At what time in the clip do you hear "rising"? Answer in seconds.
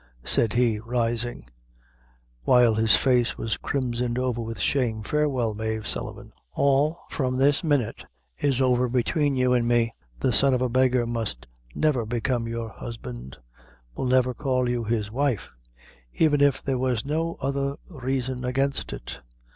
0.79-1.47